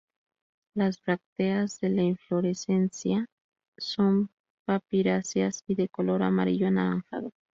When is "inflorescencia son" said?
2.01-4.31